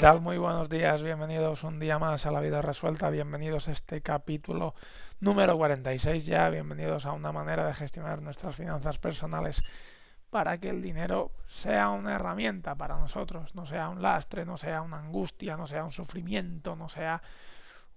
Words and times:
Tal? 0.00 0.22
Muy 0.22 0.38
buenos 0.38 0.70
días, 0.70 1.02
bienvenidos 1.02 1.62
un 1.62 1.78
día 1.78 1.98
más 1.98 2.24
a 2.24 2.30
la 2.30 2.40
vida 2.40 2.62
resuelta, 2.62 3.10
bienvenidos 3.10 3.68
a 3.68 3.72
este 3.72 4.00
capítulo 4.00 4.74
número 5.20 5.58
46 5.58 6.24
ya, 6.24 6.48
bienvenidos 6.48 7.04
a 7.04 7.12
una 7.12 7.32
manera 7.32 7.66
de 7.66 7.74
gestionar 7.74 8.22
nuestras 8.22 8.56
finanzas 8.56 8.96
personales 8.96 9.62
para 10.30 10.56
que 10.56 10.70
el 10.70 10.80
dinero 10.80 11.32
sea 11.46 11.90
una 11.90 12.14
herramienta 12.14 12.74
para 12.76 12.96
nosotros, 12.96 13.54
no 13.54 13.66
sea 13.66 13.90
un 13.90 14.00
lastre, 14.00 14.46
no 14.46 14.56
sea 14.56 14.80
una 14.80 15.00
angustia, 15.00 15.58
no 15.58 15.66
sea 15.66 15.84
un 15.84 15.92
sufrimiento, 15.92 16.76
no 16.76 16.88
sea 16.88 17.20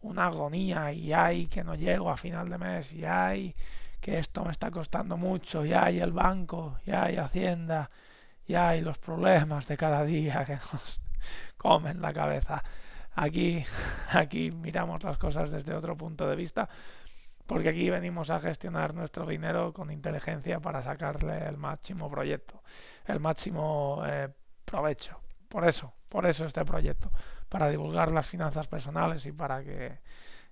una 0.02 0.26
agonía 0.26 0.92
y 0.92 1.14
hay 1.14 1.48
que 1.48 1.64
no 1.64 1.74
llego 1.74 2.10
a 2.10 2.18
final 2.18 2.50
de 2.50 2.58
mes 2.58 2.92
y 2.92 3.06
hay 3.06 3.56
que 4.02 4.20
esto 4.20 4.44
me 4.44 4.52
está 4.52 4.70
costando 4.72 5.16
mucho, 5.16 5.66
y 5.66 5.72
hay 5.72 6.02
el 6.02 6.12
banco, 6.12 6.80
y 6.86 6.92
hay 6.92 7.16
Hacienda, 7.16 7.90
y 8.46 8.56
hay 8.56 8.82
los 8.82 8.98
problemas 8.98 9.70
de 9.70 9.78
cada 9.78 10.04
día 10.04 10.44
que 10.44 10.56
nos 10.56 11.00
comen 11.58 12.02
la 12.02 12.14
cabeza. 12.14 12.64
Aquí, 13.16 13.64
aquí 14.12 14.52
miramos 14.52 15.04
las 15.04 15.18
cosas 15.18 15.52
desde 15.52 15.74
otro 15.74 15.96
punto 15.96 16.28
de 16.28 16.36
vista, 16.36 16.68
porque 17.46 17.70
aquí 17.70 17.90
venimos 17.90 18.30
a 18.30 18.40
gestionar 18.40 18.94
nuestro 18.94 19.26
dinero 19.26 19.74
con 19.74 19.92
inteligencia 19.92 20.60
para 20.60 20.82
sacarle 20.82 21.46
el 21.48 21.58
máximo 21.58 22.10
proyecto, 22.10 22.64
el 23.06 23.20
máximo 23.20 24.02
eh, 24.06 24.30
provecho. 24.66 25.20
Por 25.50 25.68
eso, 25.68 25.94
por 26.10 26.26
eso 26.26 26.46
este 26.46 26.66
proyecto, 26.66 27.12
para 27.50 27.70
divulgar 27.70 28.12
las 28.12 28.28
finanzas 28.28 28.68
personales 28.68 29.26
y 29.28 29.32
para 29.32 29.64
que 29.64 30.00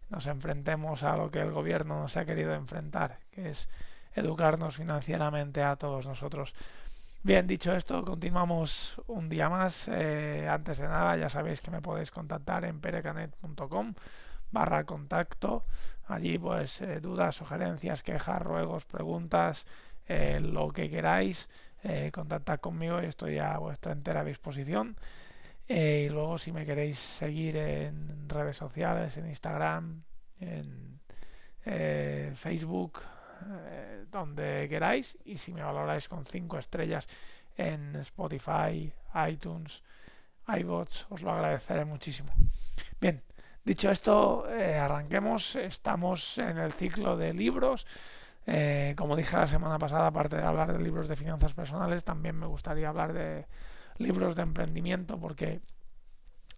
nos 0.09 0.27
enfrentemos 0.27 1.03
a 1.03 1.15
lo 1.15 1.31
que 1.31 1.39
el 1.39 1.51
gobierno 1.51 1.99
nos 1.99 2.17
ha 2.17 2.25
querido 2.25 2.53
enfrentar, 2.53 3.19
que 3.31 3.49
es 3.49 3.67
educarnos 4.13 4.75
financieramente 4.75 5.63
a 5.63 5.77
todos 5.77 6.05
nosotros. 6.05 6.53
Bien, 7.23 7.45
dicho 7.45 7.71
esto, 7.75 8.03
continuamos 8.03 8.99
un 9.05 9.29
día 9.29 9.47
más. 9.47 9.87
Eh, 9.89 10.47
antes 10.49 10.79
de 10.79 10.87
nada, 10.87 11.15
ya 11.17 11.29
sabéis 11.29 11.61
que 11.61 11.69
me 11.69 11.79
podéis 11.79 12.09
contactar 12.09 12.65
en 12.65 12.81
perecanet.com 12.81 13.93
barra 14.49 14.85
contacto. 14.85 15.65
Allí 16.07 16.39
pues 16.39 16.81
eh, 16.81 16.99
dudas, 16.99 17.35
sugerencias, 17.35 18.01
quejas, 18.01 18.41
ruegos, 18.41 18.85
preguntas, 18.85 19.67
eh, 20.07 20.39
lo 20.41 20.69
que 20.69 20.89
queráis. 20.89 21.47
contactad 22.11 22.59
conmigo 22.59 23.01
y 23.03 23.05
estoy 23.05 23.37
a 23.39 23.57
vuestra 23.59 23.91
entera 23.91 24.23
disposición. 24.23 24.95
y 25.67 26.09
luego 26.09 26.37
si 26.37 26.51
me 26.51 26.65
queréis 26.65 26.97
seguir 26.99 27.55
en 27.57 28.29
redes 28.29 28.57
sociales, 28.57 29.17
en 29.17 29.27
Instagram, 29.27 30.03
en 30.39 30.99
Facebook, 32.35 33.01
eh, 33.65 34.05
donde 34.09 34.67
queráis 34.69 35.17
y 35.25 35.37
si 35.37 35.53
me 35.53 35.63
valoráis 35.63 36.07
con 36.07 36.25
5 36.25 36.57
estrellas 36.57 37.07
en 37.57 37.95
Spotify, 37.97 38.93
iTunes, 39.29 39.83
iBots, 40.47 41.07
os 41.09 41.21
lo 41.21 41.31
agradeceré 41.31 41.85
muchísimo. 41.85 42.31
Bien, 42.99 43.23
dicho 43.63 43.89
esto, 43.89 44.49
eh, 44.49 44.77
arranquemos. 44.77 45.55
Estamos 45.55 46.37
en 46.37 46.57
el 46.57 46.71
ciclo 46.71 47.17
de 47.17 47.33
libros. 47.33 47.85
Eh, 48.45 48.95
como 48.97 49.15
dije 49.15 49.37
la 49.37 49.47
semana 49.47 49.77
pasada, 49.77 50.07
aparte 50.07 50.37
de 50.37 50.43
hablar 50.43 50.73
de 50.73 50.83
libros 50.83 51.07
de 51.07 51.15
finanzas 51.15 51.53
personales, 51.53 52.03
también 52.03 52.37
me 52.37 52.47
gustaría 52.47 52.89
hablar 52.89 53.13
de 53.13 53.47
libros 53.97 54.35
de 54.35 54.41
emprendimiento 54.41 55.19
porque 55.19 55.61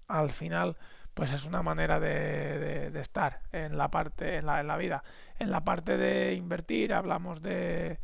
al 0.07 0.29
final 0.29 0.77
pues 1.13 1.31
es 1.31 1.45
una 1.45 1.61
manera 1.61 1.99
de, 1.99 2.91
estar 2.99 3.41
en 3.51 3.77
la 3.77 3.89
parte 3.89 4.37
en 4.37 4.45
la, 4.45 4.77
vida. 4.77 5.03
En 5.39 5.51
la 5.51 5.63
parte 5.63 5.97
de 5.97 6.33
invertir 6.33 6.93
hablamos 6.93 7.41
de, 7.41 7.99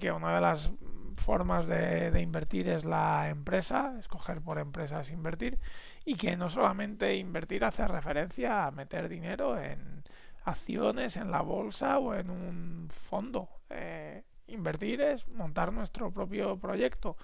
que 0.00 0.12
una 0.12 0.34
de 0.34 0.40
las 0.40 0.72
formas 1.16 1.66
de, 1.66 2.18
invertir 2.20 2.68
es 2.68 2.84
la 2.84 3.28
empresa 3.28 3.94
escoger 3.98 4.40
por 4.40 4.58
empresas 4.58 5.10
invertir 5.10 5.58
y 6.04 6.14
que 6.14 6.36
no 6.36 6.48
solamente 6.48 7.16
invertir 7.16 7.64
hace 7.64 7.86
referencia 7.86 8.66
a 8.66 8.70
meter 8.70 9.08
dinero 9.08 9.58
en 9.58 10.02
acciones 10.44 11.16
en 11.16 11.30
la 11.30 11.42
bolsa 11.42 11.98
o 11.98 12.14
en 12.14 12.30
un 12.30 12.88
fondo. 12.90 13.48
Eh, 13.70 14.24
invertir 14.48 15.00
es 15.00 15.28
montar 15.28 15.72
nuestro 15.72 16.10
propio 16.10 16.58
proyecto 16.58 17.16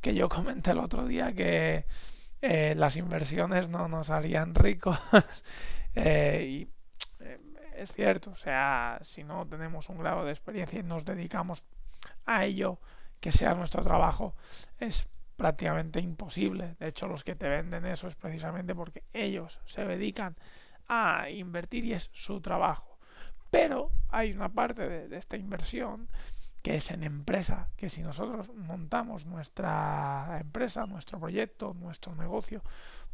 que 0.00 0.14
yo 0.14 0.28
comenté 0.28 0.72
el 0.72 0.78
otro 0.78 1.06
día 1.06 1.32
que 1.32 1.86
eh, 2.40 2.74
las 2.76 2.96
inversiones 2.96 3.68
no 3.68 3.88
nos 3.88 4.10
harían 4.10 4.54
ricos. 4.54 4.98
Eh, 5.94 6.46
y 6.48 6.68
eh, 7.24 7.40
es 7.74 7.92
cierto, 7.92 8.30
o 8.30 8.36
sea, 8.36 9.00
si 9.02 9.24
no 9.24 9.48
tenemos 9.48 9.88
un 9.88 9.98
grado 9.98 10.24
de 10.24 10.30
experiencia 10.30 10.78
y 10.78 10.84
nos 10.84 11.04
dedicamos 11.04 11.64
a 12.24 12.44
ello, 12.44 12.78
que 13.18 13.32
sea 13.32 13.54
nuestro 13.54 13.82
trabajo, 13.82 14.36
es 14.78 15.08
prácticamente 15.36 15.98
imposible. 15.98 16.76
De 16.78 16.88
hecho, 16.88 17.08
los 17.08 17.24
que 17.24 17.34
te 17.34 17.48
venden 17.48 17.84
eso 17.86 18.06
es 18.06 18.14
precisamente 18.14 18.76
porque 18.76 19.02
ellos 19.12 19.58
se 19.64 19.84
dedican 19.84 20.36
a 20.86 21.30
invertir 21.30 21.84
y 21.84 21.94
es 21.94 22.10
su 22.12 22.40
trabajo. 22.40 22.98
Pero 23.50 23.90
hay 24.10 24.32
una 24.32 24.50
parte 24.50 25.08
de 25.08 25.16
esta 25.16 25.36
inversión 25.36 26.08
que 26.68 26.76
es 26.76 26.90
en 26.90 27.02
empresa, 27.02 27.70
que 27.78 27.88
si 27.88 28.02
nosotros 28.02 28.52
montamos 28.54 29.24
nuestra 29.24 30.36
empresa, 30.38 30.84
nuestro 30.84 31.18
proyecto, 31.18 31.72
nuestro 31.72 32.14
negocio, 32.14 32.62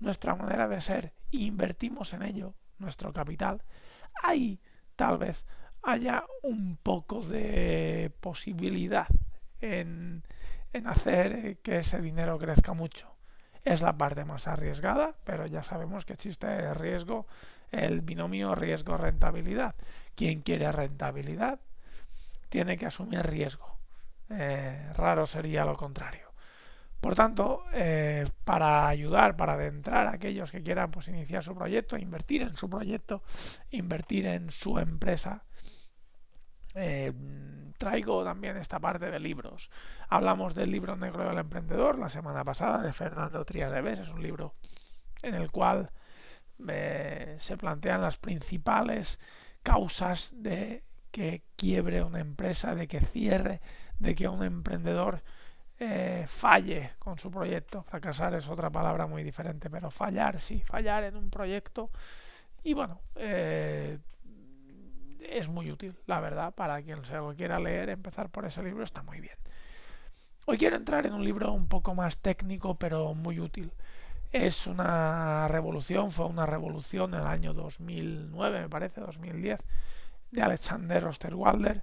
nuestra 0.01 0.35
manera 0.35 0.67
de 0.67 0.81
ser 0.81 1.13
e 1.31 1.37
invertimos 1.37 2.15
en 2.15 2.25
ello 2.25 2.55
nuestro 2.81 3.13
capital, 3.13 3.63
ahí 4.25 4.59
tal 4.97 5.19
vez 5.19 5.45
haya 5.85 6.25
un 6.43 6.77
poco 6.79 7.23
de 7.23 8.13
posibilidad 8.19 9.07
en, 9.61 10.25
en 10.73 10.89
hacer 10.89 11.59
que 11.59 11.79
ese 11.79 12.01
dinero 12.01 12.41
crezca 12.41 12.73
mucho. 12.73 13.15
Es 13.63 13.83
la 13.83 13.97
parte 13.97 14.25
más 14.25 14.49
arriesgada, 14.49 15.15
pero 15.23 15.47
ya 15.47 15.63
sabemos 15.63 16.05
que 16.05 16.15
existe 16.15 16.49
el 16.49 16.75
riesgo, 16.75 17.29
el 17.71 18.01
binomio 18.01 18.57
riesgo-rentabilidad. 18.57 19.77
¿Quién 20.17 20.43
quiere 20.43 20.73
rentabilidad? 20.73 21.61
Tiene 22.49 22.77
que 22.77 22.87
asumir 22.87 23.23
riesgo. 23.23 23.79
Eh, 24.31 24.93
raro 24.95 25.27
sería 25.27 25.65
lo 25.65 25.77
contrario. 25.77 26.33
Por 27.01 27.15
tanto, 27.15 27.65
eh, 27.73 28.27
para 28.45 28.89
ayudar, 28.89 29.37
para 29.37 29.55
adentrar 29.55 30.07
a 30.07 30.15
aquellos 30.15 30.51
que 30.51 30.63
quieran 30.63 30.91
pues, 30.91 31.09
iniciar 31.09 31.45
su 31.45 31.55
proyecto, 31.55 31.99
invertir 31.99 32.43
en 32.43 32.57
su 32.57 32.71
proyecto, 32.71 33.23
invertir 33.71 34.27
en 34.27 34.51
su 34.51 34.79
empresa, 34.79 35.43
eh, 36.75 37.13
traigo 37.77 38.25
también 38.25 38.57
esta 38.57 38.81
parte 38.81 39.11
de 39.11 39.21
libros. 39.21 39.71
Hablamos 40.09 40.55
del 40.55 40.71
libro 40.71 40.97
negro 40.97 41.29
del 41.29 41.39
emprendedor 41.39 41.99
la 41.99 42.09
semana 42.09 42.43
pasada 42.43 42.83
de 42.83 42.93
Fernando 42.93 43.45
Trias 43.45 43.71
de 43.71 43.83
Bes. 43.83 43.99
Es 43.99 44.09
un 44.09 44.23
libro 44.23 44.55
en 45.23 45.35
el 45.35 45.51
cual 45.51 45.91
se 46.57 47.57
plantean 47.59 48.01
las 48.01 48.17
principales 48.17 49.19
causas 49.63 50.33
de 50.37 50.85
que 51.15 51.43
quiebre 51.55 52.03
una 52.03 52.19
empresa, 52.19 52.75
de 52.75 52.89
que 52.89 53.01
cierre, 53.01 53.61
de 54.01 54.17
que 54.17 54.27
un 54.27 54.43
emprendedor 54.43 55.23
eh, 55.79 56.25
falle 56.27 56.91
con 56.99 57.21
su 57.21 57.31
proyecto. 57.31 57.85
Fracasar 57.85 58.35
es 58.35 58.49
otra 58.49 58.69
palabra 58.69 59.07
muy 59.07 59.23
diferente, 59.23 59.71
pero 59.71 59.93
fallar, 59.93 60.41
sí, 60.41 60.61
fallar 60.67 61.05
en 61.05 61.17
un 61.17 61.31
proyecto. 61.31 61.89
Y 62.65 62.75
bueno, 62.75 63.01
eh, 63.15 63.97
es 65.21 65.49
muy 65.49 65.71
útil, 65.71 65.95
la 66.07 66.19
verdad, 66.19 66.53
para 66.53 66.83
quien 66.83 67.05
se 67.05 67.15
lo 67.15 67.33
quiera 67.37 67.61
leer, 67.61 67.91
empezar 67.91 68.29
por 68.29 68.45
ese 68.45 68.65
libro 68.65 68.83
está 68.83 69.05
muy 69.05 69.21
bien. 69.21 69.37
Hoy 70.47 70.59
quiero 70.59 70.75
entrar 70.75 71.07
en 71.07 71.15
un 71.15 71.25
libro 71.25 71.53
un 71.53 71.69
poco 71.69 71.95
más 71.95 72.19
técnico, 72.19 72.75
pero 72.75 73.15
muy 73.15 73.39
útil. 73.39 73.73
es 74.33 74.67
una 74.67 75.47
revolución, 75.49 76.11
fue 76.11 76.27
una 76.27 76.47
revolución 76.47 77.15
en 77.15 77.21
el 77.21 77.27
año 77.29 77.55
2009, 77.55 78.63
me 78.63 78.69
parece, 78.69 79.01
2010, 79.01 79.61
de 80.35 80.43
Alexander 80.43 81.05
Osterwalder, 81.05 81.83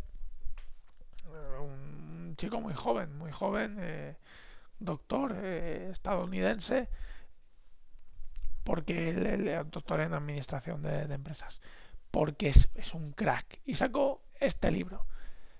un 1.62 2.36
chico 2.36 2.59
muy 2.59 2.74
joven, 2.74 3.18
muy 3.18 3.31
joven, 3.31 3.77
eh, 3.80 4.18
doctor 4.77 5.36
eh, 5.42 5.89
estadounidense, 5.92 6.89
porque 8.63 9.09
el, 9.09 9.69
doctor 9.71 10.01
en 10.01 10.13
administración 10.13 10.81
de, 10.81 11.03
empresas, 11.03 11.62
porque 12.12 12.50
es, 12.50 12.69
es, 12.75 12.94
un 12.94 13.13
crack. 13.13 13.62
Y 13.65 13.75
sacó 13.75 14.21
este 14.39 14.69
libro. 14.69 15.06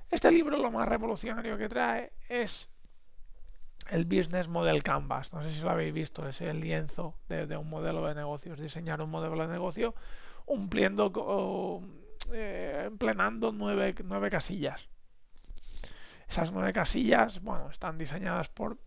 Este 0.10 0.30
libro 0.30 0.58
lo 0.58 0.70
más 0.70 0.88
revolucionario 0.88 1.58
que 1.58 1.70
trae 1.70 2.12
es 2.28 2.70
el 3.90 4.04
Business 4.06 4.50
Model 4.50 4.84
Canvas. 4.84 5.32
No 5.32 5.42
sé 5.44 5.52
si 5.52 5.62
lo 5.62 5.70
habéis 5.70 5.94
visto, 5.94 6.28
es 6.28 6.42
el 6.42 6.60
lienzo 6.60 7.16
de, 7.30 7.56
un 7.56 7.70
modelo 7.70 8.06
de 8.06 8.16
negocios. 8.16 8.60
Diseñar 8.60 9.02
un 9.02 9.10
modelo 9.10 9.42
de 9.42 9.48
negocio 9.48 9.96
cumpliendo, 10.46 11.12
eh, 12.32 12.84
emplenando 12.88 13.52
nueve, 13.52 13.96
nueve 14.04 14.30
casillas. 14.30 14.88
Esas 16.28 16.52
nueve 16.52 16.72
casillas, 16.74 17.42
bueno, 17.42 17.70
están 17.70 17.98
diseñadas 17.98 18.50
por 18.50 18.78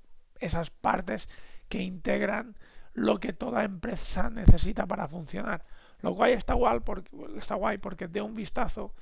esas 0.40 0.70
partes 0.70 1.28
que 1.68 1.82
integran 1.82 2.56
lo 2.94 3.18
que 3.18 3.32
toda 3.32 3.64
empresa 3.64 4.30
necesita 4.30 4.86
para 4.86 5.08
funcionar. 5.08 5.64
Lo 6.00 6.14
cual 6.14 6.30
está 6.30 6.54
guay 6.54 6.80
porque, 6.80 7.10
está 7.36 7.54
guay 7.54 7.78
porque 7.78 8.08
de 8.08 8.22
un 8.22 8.34
vistazo 8.34 8.94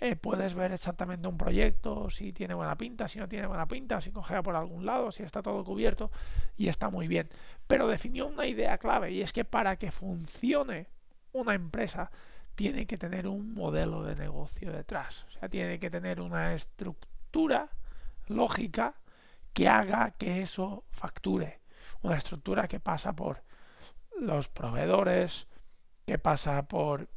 eh, 0.00 0.14
puedes 0.14 0.54
ver 0.54 0.70
exactamente 0.72 1.26
un 1.26 1.36
proyecto, 1.36 2.08
si 2.08 2.32
tiene 2.32 2.54
buena 2.54 2.76
pinta, 2.76 3.08
si 3.08 3.18
no 3.18 3.28
tiene 3.28 3.48
buena 3.48 3.66
pinta, 3.66 4.00
si 4.00 4.12
cogea 4.12 4.42
por 4.42 4.54
algún 4.54 4.86
lado, 4.86 5.10
si 5.10 5.24
está 5.24 5.42
todo 5.42 5.64
cubierto 5.64 6.12
y 6.56 6.68
está 6.68 6.88
muy 6.88 7.08
bien. 7.08 7.28
Pero 7.66 7.88
definió 7.88 8.28
una 8.28 8.46
idea 8.46 8.78
clave 8.78 9.10
y 9.10 9.22
es 9.22 9.32
que 9.32 9.44
para 9.44 9.76
que 9.76 9.90
funcione 9.90 10.86
una 11.32 11.54
empresa 11.54 12.12
tiene 12.58 12.88
que 12.88 12.98
tener 12.98 13.28
un 13.28 13.54
modelo 13.54 14.02
de 14.02 14.16
negocio 14.16 14.72
detrás. 14.72 15.24
O 15.28 15.30
sea, 15.30 15.48
tiene 15.48 15.78
que 15.78 15.90
tener 15.90 16.20
una 16.20 16.54
estructura 16.54 17.68
lógica 18.26 18.94
que 19.52 19.68
haga 19.68 20.10
que 20.18 20.42
eso 20.42 20.82
facture. 20.90 21.60
Una 22.02 22.16
estructura 22.16 22.66
que 22.66 22.80
pasa 22.80 23.12
por 23.12 23.44
los 24.20 24.48
proveedores, 24.48 25.46
que 26.04 26.18
pasa 26.18 26.64
por 26.66 27.08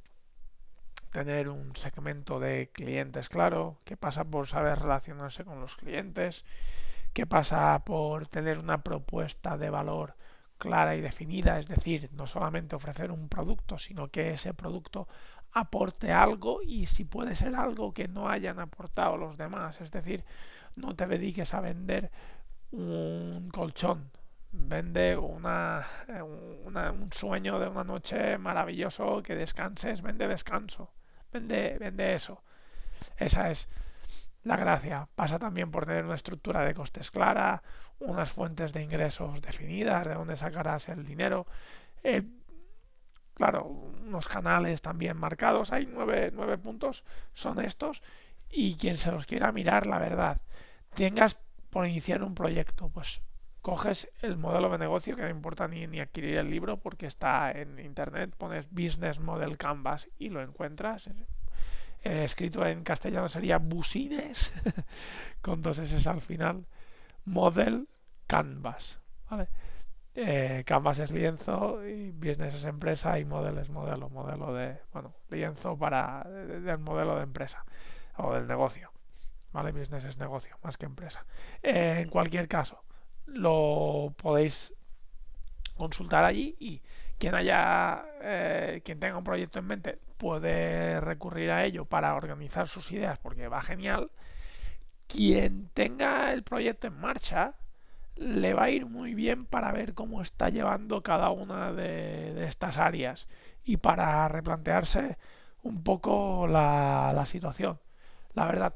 tener 1.09 1.49
un 1.49 1.75
segmento 1.75 2.39
de 2.39 2.69
clientes 2.71 3.27
claro, 3.27 3.79
que 3.83 3.97
pasa 3.97 4.23
por 4.23 4.45
saber 4.45 4.77
relacionarse 4.77 5.43
con 5.43 5.59
los 5.59 5.75
clientes, 5.75 6.45
que 7.13 7.25
pasa 7.25 7.83
por 7.83 8.27
tener 8.27 8.59
una 8.59 8.83
propuesta 8.83 9.57
de 9.57 9.71
valor 9.71 10.13
clara 10.61 10.95
y 10.95 11.01
definida, 11.01 11.57
es 11.57 11.67
decir, 11.67 12.09
no 12.13 12.27
solamente 12.27 12.75
ofrecer 12.75 13.11
un 13.11 13.27
producto, 13.27 13.79
sino 13.79 14.09
que 14.09 14.33
ese 14.33 14.53
producto 14.53 15.07
aporte 15.53 16.11
algo 16.11 16.61
y 16.61 16.85
si 16.85 17.03
puede 17.03 17.35
ser 17.35 17.55
algo 17.55 17.93
que 17.93 18.07
no 18.07 18.29
hayan 18.29 18.59
aportado 18.59 19.17
los 19.17 19.37
demás, 19.37 19.81
es 19.81 19.89
decir, 19.89 20.23
no 20.75 20.95
te 20.95 21.07
dediques 21.07 21.53
a 21.55 21.61
vender 21.61 22.11
un 22.71 23.49
colchón, 23.51 24.11
vende 24.51 25.17
una, 25.17 25.83
un 26.93 27.09
sueño 27.11 27.57
de 27.57 27.67
una 27.67 27.83
noche 27.83 28.37
maravilloso, 28.37 29.23
que 29.23 29.35
descanses, 29.35 30.03
vende 30.03 30.27
descanso. 30.27 30.91
Vende, 31.33 31.77
vende 31.79 32.13
eso. 32.13 32.43
Esa 33.17 33.49
es 33.49 33.67
la 34.43 34.57
gracia. 34.57 35.07
Pasa 35.15 35.39
también 35.39 35.71
por 35.71 35.85
tener 35.85 36.05
una 36.05 36.15
estructura 36.15 36.63
de 36.65 36.73
costes 36.73 37.11
clara, 37.11 37.61
unas 37.99 38.31
fuentes 38.31 38.73
de 38.73 38.81
ingresos 38.81 39.41
definidas, 39.41 40.07
de 40.07 40.15
dónde 40.15 40.35
sacarás 40.35 40.89
el 40.89 41.05
dinero. 41.05 41.45
Eh, 42.03 42.23
claro, 43.33 43.65
unos 43.65 44.27
canales 44.27 44.81
también 44.81 45.17
marcados. 45.17 45.71
Hay 45.71 45.85
nueve, 45.85 46.31
nueve 46.33 46.57
puntos, 46.57 47.03
son 47.33 47.59
estos. 47.63 48.01
Y 48.49 48.75
quien 48.75 48.97
se 48.97 49.11
los 49.11 49.25
quiera 49.25 49.51
mirar, 49.51 49.87
la 49.87 49.99
verdad, 49.99 50.41
tengas 50.93 51.37
por 51.69 51.87
iniciar 51.87 52.23
un 52.23 52.35
proyecto, 52.35 52.89
pues 52.89 53.21
coges 53.61 54.11
el 54.21 54.37
modelo 54.37 54.69
de 54.69 54.79
negocio, 54.79 55.15
que 55.15 55.21
no 55.21 55.29
importa 55.29 55.67
ni, 55.67 55.87
ni, 55.87 55.99
adquirir 55.99 56.37
el 56.37 56.49
libro 56.49 56.77
porque 56.77 57.05
está 57.05 57.51
en 57.51 57.79
internet, 57.79 58.35
pones 58.35 58.69
Business 58.71 59.19
Model 59.19 59.57
Canvas 59.57 60.09
y 60.17 60.29
lo 60.29 60.41
encuentras. 60.41 61.07
Eh, 62.03 62.23
escrito 62.23 62.65
en 62.65 62.83
castellano 62.83 63.29
sería 63.29 63.57
Busines, 63.59 64.51
con 65.41 65.61
dos 65.61 65.77
S 65.77 66.09
al 66.09 66.21
final, 66.21 66.65
Model 67.25 67.87
Canvas. 68.27 68.99
Eh, 70.13 70.63
canvas 70.65 70.99
es 70.99 71.11
lienzo 71.11 71.85
y 71.87 72.11
business 72.11 72.55
es 72.55 72.65
empresa 72.65 73.17
y 73.17 73.23
model 73.23 73.57
es 73.59 73.69
modelo, 73.69 74.09
modelo 74.09 74.53
de, 74.53 74.77
bueno, 74.91 75.13
lienzo 75.29 75.77
para 75.77 76.23
del 76.23 76.79
modelo 76.79 77.15
de 77.15 77.23
empresa 77.23 77.63
o 78.17 78.33
del 78.33 78.47
negocio. 78.47 78.91
¿Vale? 79.53 79.71
Business 79.71 80.05
es 80.05 80.17
negocio, 80.17 80.57
más 80.63 80.77
que 80.77 80.85
empresa. 80.85 81.25
Eh, 81.61 81.99
en 81.99 82.09
cualquier 82.09 82.47
caso, 82.47 82.83
lo 83.25 84.13
podéis 84.17 84.73
consultar 85.75 86.23
allí 86.23 86.55
y 86.59 86.81
quien 87.21 87.35
haya 87.35 88.03
eh, 88.23 88.81
quien 88.83 88.99
tenga 88.99 89.15
un 89.15 89.23
proyecto 89.23 89.59
en 89.59 89.67
mente 89.67 89.99
puede 90.17 90.99
recurrir 90.99 91.51
a 91.51 91.63
ello 91.63 91.85
para 91.85 92.15
organizar 92.15 92.67
sus 92.67 92.91
ideas 92.91 93.19
porque 93.19 93.47
va 93.47 93.61
genial. 93.61 94.09
Quien 95.05 95.69
tenga 95.75 96.33
el 96.33 96.41
proyecto 96.41 96.87
en 96.87 96.99
marcha 96.99 97.53
le 98.15 98.55
va 98.55 98.63
a 98.63 98.69
ir 98.71 98.87
muy 98.87 99.13
bien 99.13 99.45
para 99.45 99.71
ver 99.71 99.93
cómo 99.93 100.23
está 100.23 100.49
llevando 100.49 101.03
cada 101.03 101.29
una 101.29 101.71
de, 101.71 102.43
estas 102.47 102.79
áreas 102.79 103.27
y 103.63 103.77
para 103.77 104.27
replantearse 104.27 105.19
un 105.61 105.83
poco 105.83 106.47
la, 106.47 107.13
la 107.13 107.25
situación 107.27 107.79
la 108.33 108.47
verdad. 108.47 108.73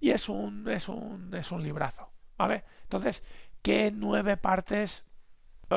Y 0.00 0.10
es 0.10 0.28
un 0.28 0.68
es 0.68 0.88
un 0.88 1.32
es 1.32 1.52
un 1.52 1.62
librazo 1.62 2.10
vale 2.36 2.64
entonces 2.82 3.22
¿Qué 3.62 3.92
nueve 3.92 4.36
partes 4.36 5.04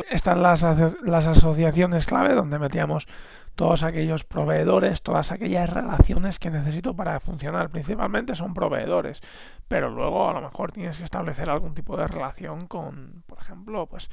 están 0.10 0.44
las, 0.44 0.64
las 1.04 1.28
asociaciones 1.28 2.06
clave 2.06 2.34
donde 2.34 2.60
metíamos 2.60 3.08
todos 3.56 3.84
aquellos 3.84 4.24
proveedores, 4.24 5.02
todas 5.02 5.32
aquellas 5.32 5.70
relaciones 5.70 6.40
que 6.40 6.50
necesito 6.50 6.96
para 6.96 7.20
funcionar. 7.20 7.70
Principalmente 7.70 8.36
son 8.36 8.54
proveedores, 8.54 9.22
pero 9.68 9.90
luego 9.90 10.30
a 10.30 10.34
lo 10.34 10.42
mejor 10.42 10.72
tienes 10.72 10.98
que 10.98 11.04
establecer 11.04 11.50
algún 11.50 11.74
tipo 11.74 11.98
de 11.98 12.08
relación 12.08 12.68
con, 12.68 13.24
por 13.28 13.40
ejemplo, 13.40 13.86
pues 13.88 14.10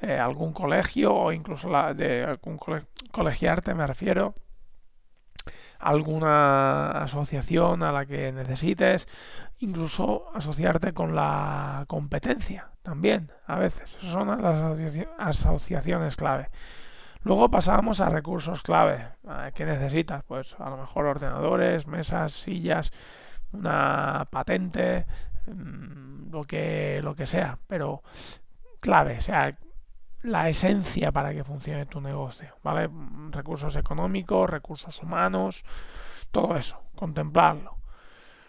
eh, 0.00 0.18
algún 0.18 0.52
colegio 0.52 1.14
o 1.14 1.32
incluso 1.32 1.68
la 1.68 1.94
de 1.94 2.24
algún 2.24 2.58
colegiarte, 3.12 3.74
me 3.74 3.86
refiero 3.86 4.34
alguna 5.78 6.90
asociación 7.02 7.82
a 7.82 7.92
la 7.92 8.06
que 8.06 8.32
necesites, 8.32 9.08
incluso 9.58 10.30
asociarte 10.34 10.92
con 10.92 11.14
la 11.14 11.84
competencia 11.86 12.70
también, 12.82 13.30
a 13.46 13.56
veces. 13.56 13.90
son 14.00 14.28
las 14.28 14.62
asociaciones 15.18 16.16
clave. 16.16 16.50
Luego 17.22 17.50
pasamos 17.50 18.00
a 18.00 18.08
recursos 18.08 18.62
clave. 18.62 19.08
¿Qué 19.54 19.64
necesitas? 19.64 20.22
Pues 20.24 20.54
a 20.58 20.70
lo 20.70 20.76
mejor 20.76 21.06
ordenadores, 21.06 21.86
mesas, 21.86 22.32
sillas, 22.32 22.92
una 23.52 24.26
patente, 24.30 25.06
mm, 25.46 26.30
lo 26.30 26.44
que, 26.44 27.00
lo 27.02 27.14
que 27.14 27.26
sea, 27.26 27.58
pero 27.66 28.02
clave, 28.80 29.18
o 29.18 29.20
sea, 29.20 29.56
la 30.22 30.48
esencia 30.48 31.12
para 31.12 31.32
que 31.32 31.44
funcione 31.44 31.86
tu 31.86 32.00
negocio, 32.00 32.56
¿vale? 32.62 32.90
Recursos 33.30 33.76
económicos, 33.76 34.50
recursos 34.50 35.00
humanos, 35.02 35.64
todo 36.30 36.56
eso, 36.56 36.82
contemplarlo. 36.96 37.76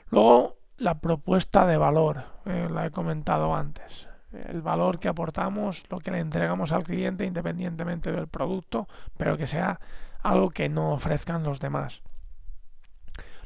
Luego, 0.10 0.58
la 0.78 1.00
propuesta 1.00 1.66
de 1.66 1.78
valor, 1.78 2.24
eh, 2.46 2.68
la 2.72 2.88
he 2.88 2.92
comentado 2.92 3.54
antes. 3.54 4.08
El 4.32 4.62
valor 4.62 5.00
que 5.00 5.08
aportamos, 5.08 5.84
lo 5.90 6.00
que 6.00 6.12
le 6.12 6.20
entregamos 6.20 6.72
al 6.72 6.84
cliente 6.84 7.26
independientemente 7.26 8.12
del 8.12 8.28
producto, 8.28 8.88
pero 9.18 9.38
que 9.38 9.48
sea 9.48 9.80
algo 10.22 10.50
que 10.50 10.70
no 10.70 10.94
ofrezcan 10.94 11.44
los 11.44 11.60
demás. 11.60 12.02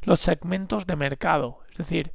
Los 0.02 0.20
segmentos 0.20 0.86
de 0.86 0.96
mercado, 0.96 1.60
es 1.70 1.78
decir, 1.78 2.12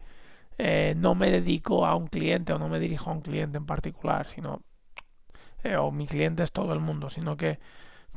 eh, 0.57 0.93
no 0.97 1.15
me 1.15 1.31
dedico 1.31 1.85
a 1.85 1.95
un 1.95 2.07
cliente 2.07 2.53
o 2.53 2.59
no 2.59 2.67
me 2.67 2.79
dirijo 2.79 3.09
a 3.09 3.13
un 3.13 3.21
cliente 3.21 3.57
en 3.57 3.65
particular, 3.65 4.27
sino 4.27 4.61
eh, 5.63 5.75
o 5.75 5.91
mi 5.91 6.07
cliente 6.07 6.43
es 6.43 6.51
todo 6.51 6.73
el 6.73 6.79
mundo, 6.79 7.09
sino 7.09 7.35
que 7.37 7.59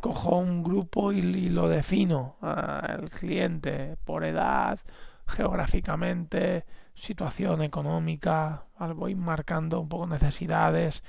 cojo 0.01 0.39
un 0.39 0.63
grupo 0.63 1.13
y, 1.13 1.23
lo 1.23 1.69
defino 1.69 2.37
al 2.41 3.09
cliente 3.09 3.97
por 4.05 4.25
edad, 4.25 4.79
geográficamente, 5.27 6.65
situación 6.95 7.63
económica, 7.63 8.65
voy 8.95 9.15
marcando 9.15 9.81
un 9.81 9.89
poco 9.89 10.07
necesidades, 10.07 11.03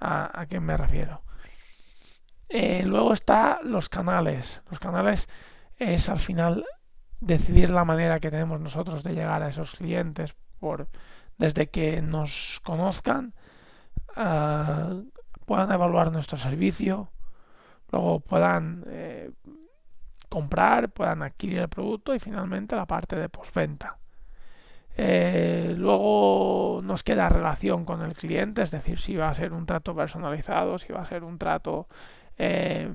a, 0.00 0.46
qué 0.48 0.60
me 0.60 0.76
refiero. 0.76 1.22
Eh, 2.48 2.82
luego 2.84 3.12
está 3.12 3.60
los 3.62 3.88
canales. 3.88 4.62
Los 4.70 4.80
canales 4.80 5.28
es 5.76 6.08
al 6.08 6.18
final 6.18 6.64
decidir 7.20 7.70
la 7.70 7.84
manera 7.84 8.18
que 8.18 8.30
tenemos 8.30 8.60
nosotros 8.60 9.04
de 9.04 9.12
llegar 9.12 9.42
a 9.42 9.48
esos 9.48 9.72
clientes 9.72 10.34
por 10.58 10.88
desde 11.36 11.68
que 11.68 12.02
nos 12.02 12.60
conozcan 12.64 13.34
puedan 15.50 15.72
evaluar 15.72 16.12
nuestro 16.12 16.38
servicio, 16.38 17.08
luego 17.90 18.20
puedan 18.20 18.84
eh, 18.86 19.32
comprar, 20.28 20.90
puedan 20.90 21.24
adquirir 21.24 21.58
el 21.58 21.68
producto 21.68 22.14
y 22.14 22.20
finalmente 22.20 22.76
la 22.76 22.86
parte 22.86 23.16
de 23.16 23.28
postventa. 23.28 23.98
Eh, 24.96 25.74
luego 25.76 26.82
nos 26.84 27.02
queda 27.02 27.28
relación 27.28 27.84
con 27.84 28.00
el 28.02 28.12
cliente, 28.12 28.62
es 28.62 28.70
decir, 28.70 29.00
si 29.00 29.16
va 29.16 29.28
a 29.28 29.34
ser 29.34 29.52
un 29.52 29.66
trato 29.66 29.92
personalizado, 29.92 30.78
si 30.78 30.92
va 30.92 31.00
a 31.00 31.04
ser 31.04 31.24
un 31.24 31.36
trato 31.36 31.88
eh, 32.38 32.88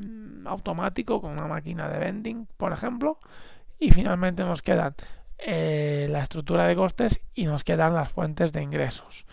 automático 0.45 1.19
con 1.19 1.33
una 1.33 1.47
máquina 1.47 1.89
de 1.89 1.99
vending, 1.99 2.47
por 2.55 2.71
ejemplo. 2.71 3.19
Y 3.79 3.91
finalmente 3.91 4.45
nos 4.45 4.61
quedan 4.61 4.95
la 5.45 6.23
estructura 6.23 6.67
de 6.67 6.75
costes 6.77 7.19
y 7.33 7.47
nos 7.47 7.65
quedan 7.65 7.95
las 7.95 8.13
fuentes 8.13 8.53
de 8.53 8.61
ingresos. 8.61 9.25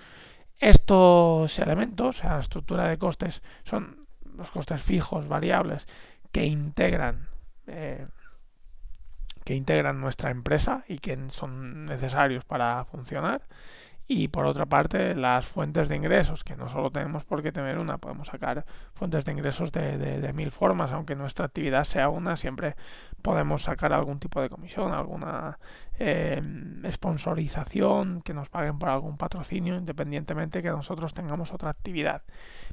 Estos 0.62 1.58
elementos, 1.58 2.22
la 2.22 2.38
estructura 2.38 2.88
de 2.88 2.96
costes, 2.96 3.42
son 3.64 4.06
los 4.36 4.48
costes 4.52 4.80
fijos, 4.80 5.26
variables, 5.26 5.88
que 6.30 6.46
integran 6.46 7.26
que 9.44 9.54
integran 9.54 10.00
nuestra 10.00 10.30
empresa 10.30 10.84
y 10.86 10.98
que 10.98 11.18
son 11.30 11.86
necesarios 11.86 12.44
para 12.44 12.84
funcionar. 12.84 13.42
Y 14.14 14.28
por 14.28 14.44
otra 14.44 14.66
parte, 14.66 15.14
las 15.14 15.46
fuentes 15.46 15.88
de 15.88 15.96
ingresos, 15.96 16.44
que 16.44 16.54
no 16.54 16.68
solo 16.68 16.90
tenemos 16.90 17.24
por 17.24 17.42
qué 17.42 17.50
tener 17.50 17.78
una, 17.78 17.96
podemos 17.96 18.26
sacar 18.26 18.66
fuentes 18.92 19.24
de 19.24 19.32
ingresos 19.32 19.72
de, 19.72 20.30
mil 20.34 20.50
formas, 20.50 20.92
aunque 20.92 21.16
nuestra 21.16 21.46
actividad 21.46 21.84
sea 21.84 22.10
una, 22.10 22.36
siempre 22.36 22.76
podemos 23.22 23.62
sacar 23.62 23.94
algún 23.94 24.18
tipo 24.18 24.42
de 24.42 24.50
comisión, 24.50 24.92
alguna 24.92 25.58
eh, 25.98 26.42
sponsorización, 26.90 28.20
que 28.20 28.34
nos 28.34 28.50
paguen 28.50 28.78
por 28.78 28.90
algún 28.90 29.16
patrocinio, 29.16 29.76
independientemente 29.76 30.60
que 30.60 30.68
nosotros 30.68 31.14
tengamos 31.14 31.50
otra 31.50 31.70
actividad. 31.70 32.20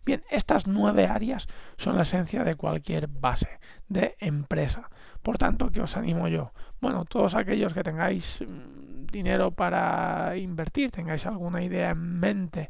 Bien, 0.06 0.22
estas 0.30 0.68
nueve 0.68 1.08
áreas 1.08 1.48
son 1.78 1.96
la 1.96 2.02
esencia 2.02 2.44
de 2.44 2.56
cualquier 2.56 3.08
base 3.08 3.62
de 3.88 4.18
empresa. 4.20 4.90
Por 5.22 5.38
tanto, 5.38 5.70
¿qué 5.70 5.80
os 5.80 5.96
animo 5.96 6.28
yo? 6.28 6.52
Bueno, 6.82 7.06
todos 7.06 7.34
aquellos 7.36 7.74
que 7.74 7.84
tengáis 7.84 8.42
mm, 8.42 8.89
dinero 9.12 9.52
para 9.52 10.36
invertir, 10.38 10.92
tengáis 10.92 11.26
alguna 11.26 11.64
idea 11.64 11.92
en 11.92 12.20
mente 12.20 12.70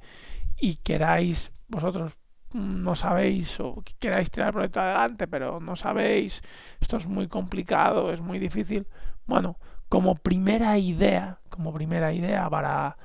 y 0.60 0.75
queráis 0.77 1.51
vosotros 1.67 2.13
no 2.53 2.96
sabéis 2.96 3.60
o 3.60 3.84
queráis 4.00 4.31
tirar 4.31 4.48
el 4.50 4.53
proyecto 4.53 4.81
adelante, 4.81 5.27
pero 5.27 5.60
no 5.60 5.75
sabéis, 5.75 6.41
esto 6.79 6.98
es 6.98 7.08
muy 7.08 7.27
complicado, 7.27 8.12
es 8.12 8.22
muy 8.22 8.39
difícil. 8.39 8.88
Bueno, 9.25 9.58
como 9.88 10.15
primera 10.15 10.77
idea, 10.77 11.39
como 11.50 11.74
primera 11.74 12.12
idea 12.12 12.50
para 12.50 12.98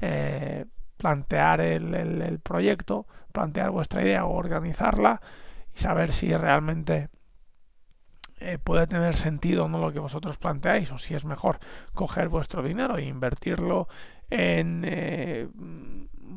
eh, 0.00 0.66
plantear 0.96 1.60
el, 1.60 2.38
proyecto, 2.40 3.06
plantear 3.32 3.70
vuestra 3.70 4.02
idea 4.02 4.24
o 4.24 4.34
organizarla 4.36 5.20
y 5.74 5.78
saber 5.78 6.12
si 6.12 6.34
realmente 6.36 7.08
eh, 8.42 8.58
puede 8.58 8.86
tener 8.86 9.14
sentido 9.14 9.68
no 9.68 9.78
lo 9.78 9.92
que 9.92 10.00
vosotros 10.00 10.36
planteáis 10.36 10.90
o 10.90 10.98
si 10.98 11.14
es 11.14 11.24
mejor 11.24 11.60
coger 11.94 12.28
vuestro 12.28 12.62
dinero 12.62 12.96
e 12.98 13.04
invertirlo 13.04 13.88
en 14.30 14.84
eh, 14.86 15.48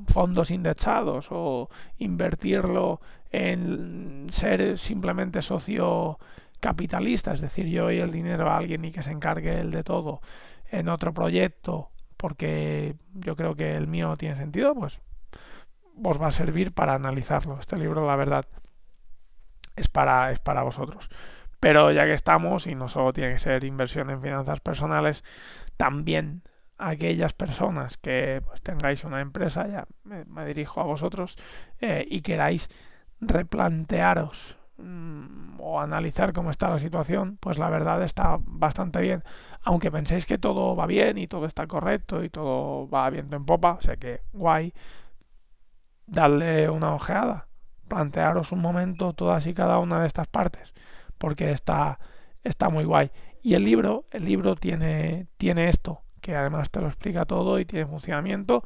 fondos 0.08 0.52
indexados 0.52 1.28
o 1.32 1.70
invertirlo 1.98 3.02
en 3.32 4.28
ser 4.32 4.78
simplemente 4.78 5.42
socio 5.42 6.20
capitalista, 6.60 7.34
es 7.34 7.42
decir, 7.42 7.68
yo 7.68 7.84
doy 7.84 8.00
el 8.00 8.12
dinero 8.12 8.50
a 8.50 8.58
alguien 8.58 8.86
y 8.86 8.92
que 8.92 9.04
se 9.04 9.12
encargue 9.12 9.60
él 9.60 9.72
de 9.72 9.84
todo 9.84 10.22
en 10.72 10.90
otro 10.90 11.14
proyecto 11.14 11.90
porque 12.18 12.96
yo 13.14 13.36
creo 13.36 13.56
que 13.56 13.76
el 13.76 13.88
mío 13.88 14.16
tiene 14.18 14.36
sentido, 14.36 14.74
pues 14.74 15.02
os 16.04 16.22
va 16.22 16.28
a 16.28 16.32
servir 16.32 16.74
para 16.74 16.94
analizarlo. 16.94 17.60
Este 17.60 17.78
libro, 17.78 18.06
la 18.06 18.16
verdad, 18.16 18.46
es 19.76 19.88
para, 19.90 20.32
es 20.32 20.40
para 20.40 20.64
vosotros. 20.64 21.10
Pero 21.60 21.92
ya 21.92 22.06
que 22.06 22.14
estamos, 22.14 22.68
y 22.68 22.76
no 22.76 22.90
solo 22.90 23.14
tiene 23.14 23.34
que 23.34 23.40
ser 23.40 23.64
inversión 23.64 24.10
en 24.10 24.22
finanzas 24.22 24.60
personales, 24.60 25.24
también 25.78 26.44
aquellas 26.78 27.34
personas 27.34 27.98
que 27.98 28.42
pues, 28.46 28.62
tengáis 28.62 29.04
una 29.04 29.22
empresa, 29.22 29.68
ya 29.68 29.86
me, 30.04 30.46
dirijo 30.46 30.82
a 30.82 30.84
vosotros, 30.84 31.38
eh, 31.80 32.06
y 32.10 32.22
queráis 32.22 32.70
replantearos 33.22 34.58
mm, 34.78 35.60
o 35.60 35.80
analizar 35.82 36.34
cómo 36.34 36.52
está 36.52 36.70
la 36.70 36.78
situación, 36.80 37.38
pues 37.40 37.58
la 37.58 37.70
verdad 37.70 38.04
está 38.04 38.38
bastante 38.42 39.00
bien. 39.02 39.24
Aunque 39.64 39.92
penséis 39.92 40.26
que 40.26 40.38
todo 40.38 40.76
va 40.76 40.86
bien 40.86 41.18
y 41.18 41.28
todo 41.28 41.46
está 41.46 41.68
correcto 41.68 42.24
y 42.24 42.30
todo 42.30 42.90
va 42.90 43.10
viento 43.10 43.36
en 43.36 43.46
popa, 43.46 43.74
o 43.74 43.82
sea 43.82 43.96
que 43.98 44.22
guay, 44.34 44.74
darle 46.08 46.70
una 46.70 46.94
ojeada, 46.94 47.48
plantearos 47.88 48.52
un 48.52 48.62
momento 48.62 49.14
todas 49.14 49.48
y 49.48 49.54
cada 49.54 49.80
una 49.80 50.02
de 50.02 50.08
estas 50.08 50.28
partes 50.28 50.74
porque 51.18 51.52
está, 51.52 52.00
está 52.44 52.70
muy 52.70 52.84
guay. 52.84 53.12
Y 53.42 53.54
el 53.54 53.64
libro, 53.64 54.06
el 54.12 54.26
libro 54.26 54.56
tiene, 54.56 55.28
tiene 55.38 55.70
esto, 55.70 56.02
que 56.22 56.36
además 56.36 56.72
te 56.72 56.82
lo 56.82 56.88
explica 56.88 57.26
todo 57.26 57.60
y 57.60 57.66
tiene 57.66 57.86
funcionamiento. 57.86 58.64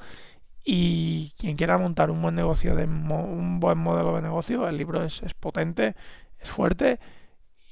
Y 0.63 1.33
quien 1.37 1.57
quiera 1.57 1.77
montar 1.77 2.11
un 2.11 2.21
buen 2.21 2.35
negocio, 2.35 2.75
de 2.75 2.85
un 2.85 3.59
buen 3.59 3.77
modelo 3.77 4.15
de 4.15 4.21
negocio, 4.21 4.67
el 4.67 4.77
libro 4.77 5.03
es, 5.03 5.23
es 5.23 5.33
potente, 5.33 5.95
es 6.39 6.49
fuerte 6.49 6.99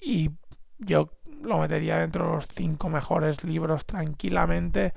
y 0.01 0.31
yo 0.79 1.09
lo 1.41 1.59
metería 1.59 1.97
dentro 1.97 2.25
de 2.25 2.35
los 2.35 2.47
cinco 2.55 2.89
mejores 2.89 3.43
libros 3.43 3.85
tranquilamente 3.85 4.93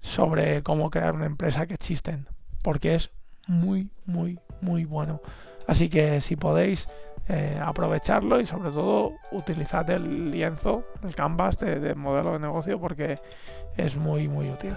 sobre 0.00 0.62
cómo 0.62 0.90
crear 0.90 1.14
una 1.14 1.26
empresa 1.26 1.66
que 1.66 1.74
existen, 1.74 2.26
porque 2.62 2.94
es 2.94 3.10
muy, 3.46 3.90
muy, 4.04 4.38
muy 4.60 4.84
bueno. 4.84 5.20
Así 5.66 5.88
que 5.88 6.20
si 6.20 6.36
podéis, 6.36 6.88
eh, 7.28 7.60
aprovecharlo 7.64 8.40
y 8.40 8.46
sobre 8.46 8.70
todo 8.70 9.12
utilizad 9.30 9.88
el 9.90 10.30
lienzo, 10.30 10.84
el 11.04 11.14
canvas 11.14 11.56
de, 11.58 11.94
modelo 11.94 12.32
de 12.32 12.40
negocio 12.40 12.80
porque 12.80 13.18
es 13.76 13.96
muy 13.96 14.28
muy 14.28 14.50
útil. 14.50 14.74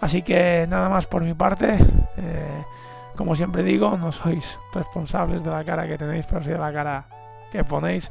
Así 0.00 0.22
que 0.22 0.66
nada 0.68 0.88
más 0.88 1.06
por 1.06 1.22
mi 1.22 1.34
parte. 1.34 1.78
Eh, 2.16 2.64
como 3.14 3.34
siempre 3.34 3.62
digo, 3.62 3.96
no 3.96 4.12
sois 4.12 4.58
responsables 4.74 5.42
de 5.42 5.50
la 5.50 5.64
cara 5.64 5.86
que 5.86 5.96
tenéis, 5.96 6.26
pero 6.26 6.42
sí 6.42 6.50
de 6.50 6.58
la 6.58 6.72
cara 6.72 7.06
que 7.50 7.64
ponéis. 7.64 8.10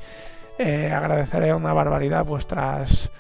Eh, 0.58 0.92
agradeceré 0.92 1.54
una 1.54 1.74
barbaridad 1.74 2.26
vuestras 2.26 3.12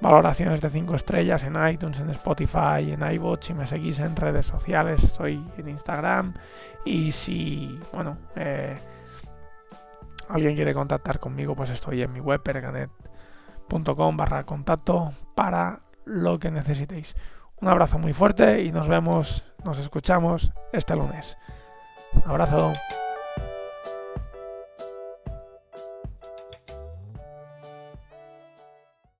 valoraciones 0.00 0.60
de 0.60 0.70
5 0.70 0.96
estrellas 0.96 1.44
en 1.44 1.56
iTunes, 1.68 2.00
en 2.00 2.10
Spotify, 2.10 2.90
en 2.90 3.08
iBot. 3.12 3.44
Si 3.44 3.54
me 3.54 3.66
seguís 3.66 4.00
en 4.00 4.16
redes 4.16 4.46
sociales, 4.46 5.04
estoy 5.04 5.44
en 5.56 5.68
Instagram. 5.68 6.34
Y 6.84 7.12
si, 7.12 7.78
bueno, 7.92 8.16
alguien 10.28 10.54
quiere 10.54 10.74
contactar 10.74 11.18
conmigo, 11.18 11.54
pues 11.54 11.70
estoy 11.70 12.02
en 12.02 12.12
mi 12.12 12.20
web, 12.20 12.42
perganet.com 12.42 14.16
barra 14.16 14.44
contacto 14.44 15.12
para 15.34 15.80
lo 16.04 16.38
que 16.38 16.50
necesitéis. 16.50 17.14
Un 17.60 17.68
abrazo 17.68 17.98
muy 17.98 18.12
fuerte 18.12 18.62
y 18.62 18.72
nos 18.72 18.88
vemos, 18.88 19.44
nos 19.64 19.78
escuchamos 19.78 20.52
este 20.72 20.96
lunes. 20.96 21.38
Un 22.12 22.30
abrazo. 22.30 22.72